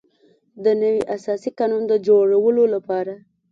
[0.63, 3.13] د نوي اساسي قانون د جوړولو لپاره.